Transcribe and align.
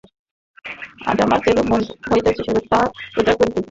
আজ 1.09 1.17
আমার 1.25 1.39
যেরূপ 1.43 1.65
মনে 1.71 1.85
হইতেছে, 2.09 2.41
সেরূপ 2.45 2.65
প্রচার 3.13 3.35
করিতেছি। 3.37 3.59